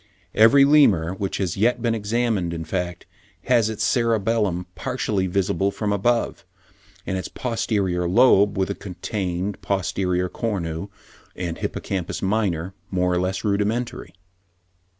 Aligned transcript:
Every 0.33 0.65
Lemur 0.65 1.13
which 1.13 1.37
has 1.37 1.55
yet 1.55 1.79
been 1.79 1.93
examined, 1.93 2.55
in 2.55 2.65
fact, 2.65 3.05
has 3.43 3.69
its 3.69 3.83
cerebellum 3.83 4.65
partially 4.73 5.27
visible 5.27 5.69
from 5.69 5.93
above; 5.93 6.43
and 7.05 7.19
its 7.19 7.27
posterior 7.27 8.09
lobe, 8.09 8.57
with 8.57 8.69
the 8.69 8.73
contained 8.73 9.61
posterior 9.61 10.27
cornu 10.27 10.87
and 11.35 11.59
hippocampus 11.59 12.23
minor, 12.23 12.73
more 12.89 13.13
or 13.13 13.19
less 13.19 13.43
rudimentary. 13.43 14.15